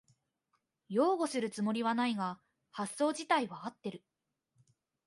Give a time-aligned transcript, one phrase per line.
[0.89, 2.39] 擁護するつもりはないが
[2.71, 4.01] 発想じたいは合ってる